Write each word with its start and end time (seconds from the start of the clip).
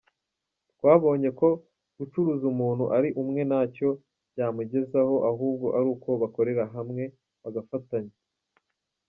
Twabonye 0.73 1.29
ko 1.39 1.49
gucuruza 1.97 2.43
umuntu 2.53 2.83
ari 2.97 3.09
umwe 3.21 3.41
ntacyo 3.49 3.89
byamugezaho, 4.31 5.15
ahubwo 5.31 5.65
ari 5.77 5.87
uko 5.95 6.09
bakorera 6.21 6.63
hamwe, 6.75 7.03
bagafatanya. 7.43 8.15